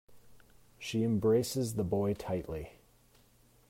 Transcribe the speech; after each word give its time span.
She 0.79 1.03
embraces 1.03 1.75
the 1.75 1.83
boy 1.83 2.15
tightly. 2.15 2.79